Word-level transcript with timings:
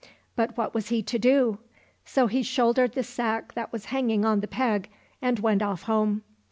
But 0.35 0.57
what 0.57 0.73
was 0.73 0.89
he 0.89 1.03
to 1.03 1.19
do? 1.19 1.59
So 2.05 2.25
he 2.25 2.41
shouldered 2.41 2.93
the 2.93 3.03
sack 3.03 3.53
that 3.53 3.71
was 3.71 3.85
hanging 3.93 4.25
on 4.25 4.39
the 4.39 4.47
peg, 4.47 4.89
and 5.21 5.37
went 5.37 5.61
off 5.61 5.83
home. 5.83 6.23